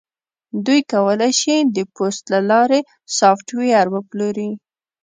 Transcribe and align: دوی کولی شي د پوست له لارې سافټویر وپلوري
دوی 0.65 0.79
کولی 0.91 1.31
شي 1.39 1.55
د 1.75 1.77
پوست 1.95 2.23
له 2.33 2.39
لارې 2.49 2.79
سافټویر 3.17 3.85
وپلوري 3.95 4.51